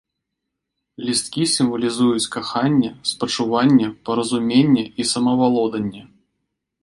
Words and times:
Лісткі 1.07 1.43
сімвалізуюць 1.55 2.31
каханне, 2.37 2.89
спачуванне, 3.11 3.87
паразуменне 4.09 4.83
і 5.03 5.09
самавалоданне. 5.13 6.01